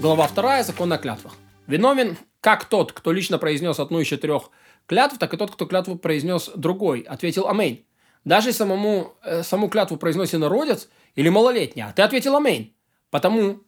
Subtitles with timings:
[0.00, 0.62] Глава 2.
[0.62, 1.34] Закон о клятвах.
[1.66, 4.50] Виновен как тот, кто лично произнес одну из четырех
[4.86, 7.00] клятв, так и тот, кто клятву произнес другой.
[7.00, 7.84] Ответил Амейн.
[8.24, 12.72] Даже самому, э, саму клятву произносит народец или малолетний, а ты ответил Амейн.
[13.10, 13.64] Потому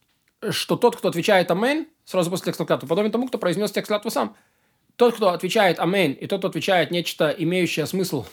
[0.51, 4.09] что тот, кто отвечает Амейн, сразу после текста клятвы, подобен тому, кто произнес текст клятвы
[4.09, 4.37] сам.
[4.95, 8.25] Тот, кто отвечает Амейн, и тот, кто отвечает нечто, имеющее смысл,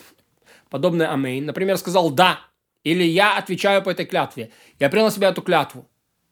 [0.70, 2.38] подобное Амейн, например, сказал «да»,
[2.84, 5.88] или «я отвечаю по этой клятве», я принял на себя эту клятву.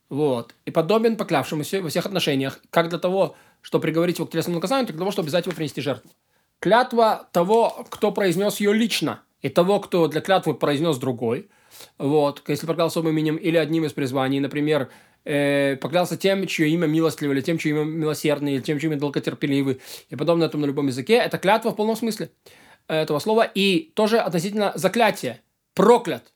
[0.09, 0.55] Вот.
[0.65, 4.87] И подобен поклявшемуся во всех отношениях, как для того, чтобы приговорить его к телесному наказанию,
[4.87, 6.11] так для того, чтобы обязать его принести жертву.
[6.61, 11.49] Клятва того, кто произнес ее лично, и того, кто для клятвы произнес другой.
[11.99, 12.43] Вот.
[12.49, 14.89] Если поклялся своим именем или одним из призваний, например,
[15.25, 18.99] э, поклялся тем, чье имя милостливый, или тем, чье имя милосердный, или тем, чье имя
[18.99, 22.31] долготерпеливый, и подобное этому на любом языке, это клятва в полном смысле
[22.89, 23.43] этого слова.
[23.43, 25.43] И тоже относительно заклятия.
[25.75, 26.33] Проклят.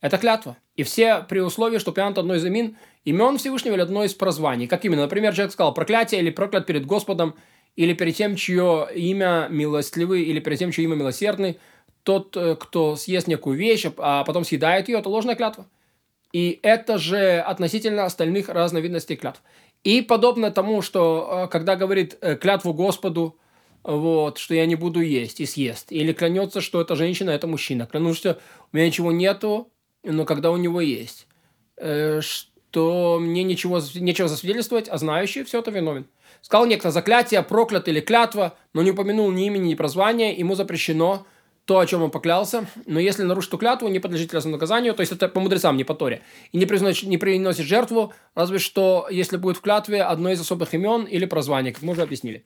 [0.00, 0.56] Это клятва.
[0.76, 4.66] И все при условии, что упомянут одно из имен, имен Всевышнего или одно из прозваний.
[4.66, 5.02] Как именно?
[5.02, 7.34] Например, человек сказал проклятие или проклят перед Господом,
[7.76, 11.58] или перед тем, чье имя милостливый, или перед тем, чье имя милосердный.
[12.02, 15.66] Тот, э, кто съест некую вещь, а потом съедает ее, это ложная клятва.
[16.32, 19.42] И это же относительно остальных разновидностей клятв.
[19.84, 23.38] И подобно тому, что э, когда говорит э, клятву Господу,
[23.82, 25.92] вот, что я не буду есть и съест.
[25.92, 27.86] Или клянется, что это женщина, это мужчина.
[27.86, 28.38] Клянусь, что
[28.72, 29.70] у меня ничего нету,
[30.02, 31.26] но когда у него есть,
[31.76, 32.20] э,
[32.74, 36.06] что мне ничего, нечего засвидетельствовать, а знающий все это виновен.
[36.42, 41.24] Сказал некто заклятие, проклят или клятва, но не упомянул ни имени, ни прозвания, ему запрещено
[41.66, 45.02] то, о чем он поклялся, но если нарушит ту клятву, не подлежит телесному наказанию, то
[45.02, 49.06] есть это по мудрецам, не по Торе, и не приносит, не приносит жертву, разве что
[49.08, 52.44] если будет в клятве одно из особых имен или прозваний, как мы уже объяснили.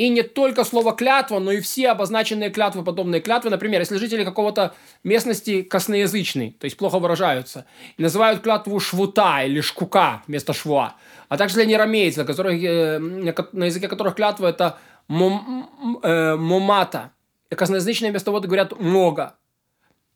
[0.00, 3.50] И не только слово клятва, но и все обозначенные клятвы, подобные клятвы.
[3.50, 7.66] Например, если жители какого-то местности косноязычные, то есть плохо выражаются,
[7.98, 10.94] называют клятву швута или шкука вместо швуа,
[11.28, 16.34] а также для нерамейцев, которых, э, на языке которых клятва это мом, э,
[17.50, 19.34] и косноязычные вместо того говорят много.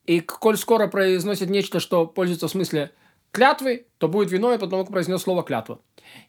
[0.06, 2.92] И коль скоро произносят нечто, что пользуется в смысле
[3.32, 5.78] клятвы, то будет виной, потому как произнес слово клятва.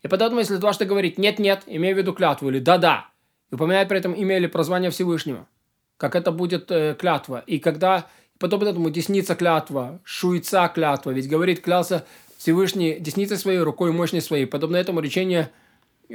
[0.02, 3.15] И поэтому, если дважды говорить «нет-нет», имея в виду клятву, или «да-да»,
[3.51, 5.47] и упоминает при этом имя или прозвание Всевышнего,
[5.97, 7.44] как это будет э, клятва.
[7.45, 8.07] И когда,
[8.39, 12.05] подобно этому, десница клятва, шуйца клятва, ведь говорит, клялся
[12.38, 14.45] Всевышний десницей своей, рукой мощной своей.
[14.45, 15.51] Подобно этому речение,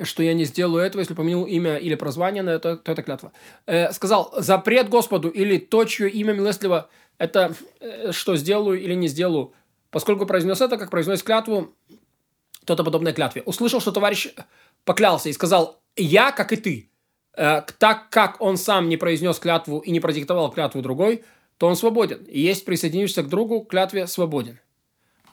[0.02, 3.32] что я не сделаю этого, если помянул имя или прозвание, на это, то это клятва.
[3.66, 6.88] Э, сказал, запрет Господу или то, чье имя милостливо,
[7.18, 9.52] это э, что сделаю или не сделаю.
[9.90, 11.74] Поскольку произнес это, как произносит клятву,
[12.64, 13.42] то это подобное клятве.
[13.42, 14.28] Услышал, что товарищ
[14.84, 16.89] поклялся и сказал, я, как и ты,
[17.78, 21.24] так как он сам не произнес клятву и не продиктовал клятву другой,
[21.56, 22.22] то он свободен.
[22.24, 24.58] И есть присоединившийся к другу, клятве свободен.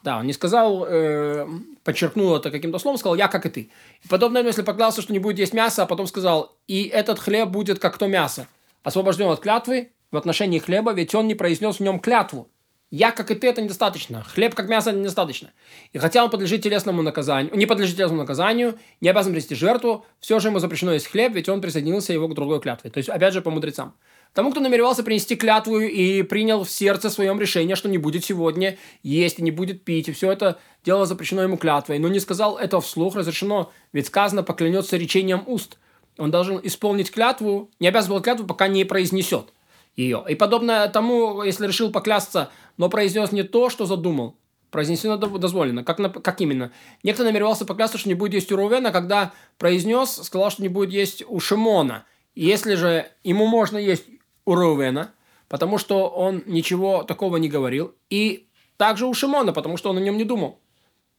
[0.04, 1.46] Да, он не сказал, э,
[1.84, 3.72] подчеркнул это каким-то словом, сказал «я, как и ты».
[4.04, 7.50] И подобное, если поклялся, что не будет есть мясо, а потом сказал «и этот хлеб
[7.50, 8.48] будет, как то мясо».
[8.84, 12.48] Освобожден от клятвы в отношении хлеба, ведь он не произнес в нем клятву.
[12.90, 14.24] Я, как и ты, это недостаточно.
[14.24, 15.52] Хлеб, как мясо, недостаточно.
[15.92, 20.40] И хотя он подлежит телесному наказанию, не подлежит телесному наказанию, не обязан принести жертву, все
[20.40, 22.90] же ему запрещено есть хлеб, ведь он присоединился его к другой клятве.
[22.90, 23.94] То есть, опять же, по мудрецам.
[24.34, 28.78] Тому, кто намеревался принести клятву и принял в сердце своем решение, что не будет сегодня
[29.04, 32.58] есть и не будет пить, и все это дело запрещено ему клятвой, но не сказал
[32.58, 35.78] это вслух, разрешено, ведь сказано, поклянется речением уст.
[36.18, 39.52] Он должен исполнить клятву, не обязан был клятву, пока не произнесет
[39.98, 40.24] ее.
[40.30, 44.38] И подобно тому, если решил поклясться, но произнес не то, что задумал,
[44.70, 45.84] произнесено дозволено.
[45.84, 46.72] Как, на, как именно?
[47.04, 50.92] Некто намеревался поклясться, что не будет есть у Рувена, когда произнес, сказал, что не будет
[50.92, 52.06] есть у Шимона.
[52.36, 54.06] Если же ему можно есть
[54.46, 55.12] у Рувена,
[55.50, 58.48] потому что он ничего такого не говорил, и
[58.78, 60.60] также у Шимона, потому что он о нем не думал.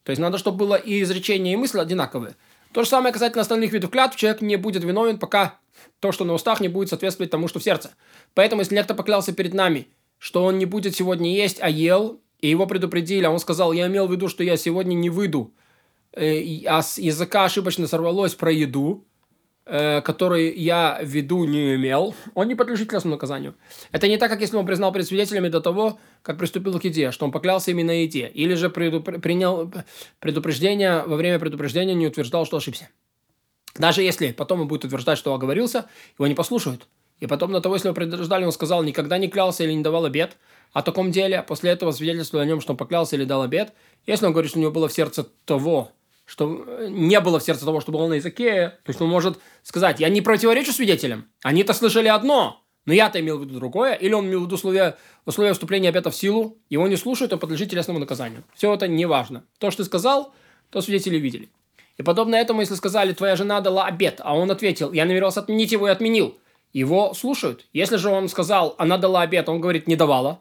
[0.05, 2.37] То есть надо, чтобы было и изречение, и мысль одинаковые.
[2.73, 4.17] То же самое касательно остальных видов клятв.
[4.17, 5.59] Человек не будет виновен, пока
[6.01, 7.91] то, что на устах, не будет соответствовать тому, что в сердце.
[8.35, 12.49] Поэтому, если некто поклялся перед нами, что он не будет сегодня есть, а ел, и
[12.49, 15.53] его предупредили, а он сказал, я имел в виду, что я сегодня не выйду,
[16.13, 19.07] э, а с языка ошибочно сорвалось про еду,
[19.67, 23.55] э, который я в виду не имел, он не подлежит телесному наказанию.
[23.93, 27.11] Это не так, как если он признал перед свидетелями до того, как приступил к еде,
[27.11, 29.21] что он поклялся именно еде, или же предупр...
[29.21, 29.73] принял
[30.21, 32.89] предупреждение, во время предупреждения не утверждал, что ошибся.
[33.79, 35.87] Даже если потом он будет утверждать, что оговорился,
[36.19, 36.89] его не послушают.
[37.21, 40.05] И потом на того, если его предупреждали, он сказал, никогда не клялся или не давал
[40.05, 40.37] обед
[40.73, 43.73] о таком деле, после этого свидетельствовали о нем, что он поклялся или дал обед.
[44.07, 45.93] Если он говорит, что у него было в сердце того,
[46.27, 49.39] что э, не было в сердце того, что было на языке, то есть он может
[49.63, 54.13] сказать, я не противоречу свидетелям, они-то слышали одно, но я-то имел в виду другое, или
[54.13, 57.71] он имел в виду условия, условия вступления обета в силу, его не слушают, он подлежит
[57.71, 58.45] телесному наказанию.
[58.55, 59.45] Все это не важно.
[59.59, 60.35] То, что ты сказал,
[60.71, 61.49] то свидетели видели.
[61.99, 65.73] И подобно этому, если сказали, твоя жена дала обед, а он ответил, я намеревался отменить
[65.73, 66.39] его и отменил,
[66.73, 67.67] его слушают.
[67.73, 70.41] Если же он сказал, она дала обед, он говорит, не давала,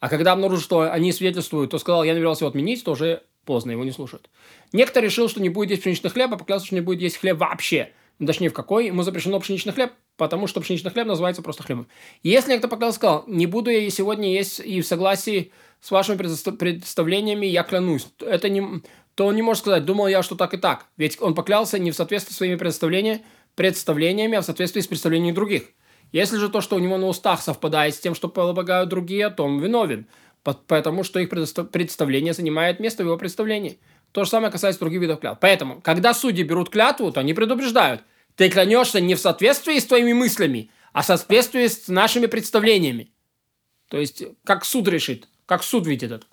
[0.00, 3.70] а когда обнаружил, что они свидетельствуют, то сказал, я намеревался его отменить, то уже поздно,
[3.70, 4.28] его не слушают.
[4.72, 7.38] Некто решил, что не будет есть пшеничный хлеб, а поклялся, что не будет есть хлеб
[7.38, 7.92] вообще.
[8.18, 8.86] Ну, точнее, в какой?
[8.86, 11.86] Ему запрещено пшеничный хлеб, потому что пшеничный хлеб называется просто хлебом.
[12.22, 17.46] Если некто поклялся, сказал, не буду я сегодня есть и в согласии с вашими представлениями
[17.46, 18.82] я клянусь, это не,
[19.18, 20.86] то он не может сказать, думал я, что так и так.
[20.96, 23.24] Ведь он поклялся не в соответствии с своими представлениями,
[23.56, 25.64] представлениями, а в соответствии с представлениями других.
[26.12, 29.42] Если же то, что у него на устах совпадает с тем, что полагают другие, то
[29.42, 30.06] он виновен,
[30.44, 33.80] потому что их представление занимает место в его представлении.
[34.12, 35.40] То же самое касается других видов клятв.
[35.40, 38.02] Поэтому, когда судьи берут клятву, то они предупреждают.
[38.36, 43.10] Ты клянешься не в соответствии с твоими мыслями, а в соответствии с нашими представлениями.
[43.88, 46.26] То есть, как суд решит, как суд видит это.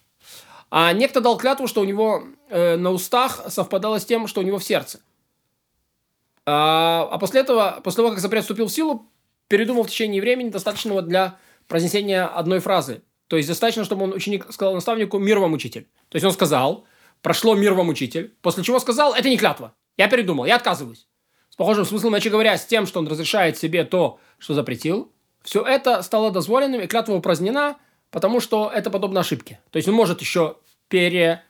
[0.69, 4.44] А некто дал клятву, что у него э, на устах совпадало с тем, что у
[4.44, 5.00] него в сердце.
[6.45, 9.09] А, а после этого, после того, как запрет вступил в силу,
[9.47, 11.38] передумал в течение времени, достаточного для
[11.68, 13.01] произнесения одной фразы.
[13.27, 15.88] То есть достаточно, чтобы он ученик сказал наставнику «Мир вам, учитель».
[16.09, 16.86] То есть он сказал,
[17.21, 21.07] прошло «Мир вам, учитель», после чего сказал «Это не клятва, я передумал, я отказываюсь».
[21.50, 25.12] С похожим смыслом, иначе говоря, с тем, что он разрешает себе то, что запретил,
[25.42, 27.77] все это стало дозволенным, и клятва упразднена,
[28.12, 29.59] потому что это подобно ошибке.
[29.71, 30.57] То есть он может еще
[30.89, 31.44] пере,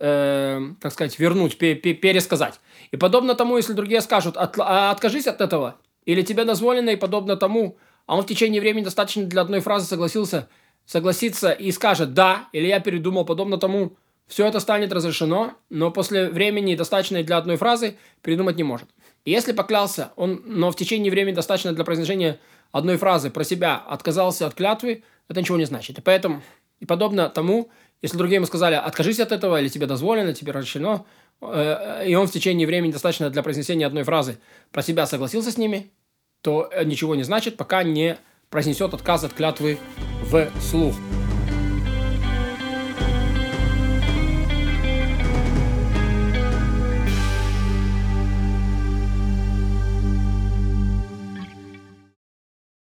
[0.00, 2.58] э, так сказать, вернуть, пе, пе, пересказать.
[2.90, 6.96] И подобно тому, если другие скажут, от, а откажись от этого, или тебе дозволено и
[6.96, 7.76] подобно тому,
[8.06, 10.48] а он в течение времени достаточно для одной фразы согласился,
[10.86, 13.92] согласится и скажет «да», или я передумал, подобно тому,
[14.26, 18.88] все это станет разрешено, но после времени, достаточной для одной фразы, передумать не может.
[19.24, 22.38] И если поклялся, он, но в течение времени достаточно для произношения
[22.72, 25.98] одной фразы про себя отказался от клятвы, это ничего не значит.
[25.98, 26.42] И поэтому,
[26.80, 27.70] и подобно тому,
[28.02, 31.06] если другие ему сказали, откажись от этого, или тебе дозволено, тебе разрешено,
[31.40, 34.38] э, и он в течение времени достаточно для произнесения одной фразы
[34.72, 35.92] про себя согласился с ними,
[36.40, 38.16] то ничего не значит, пока не
[38.48, 39.78] произнесет отказ от клятвы
[40.22, 40.94] в слух.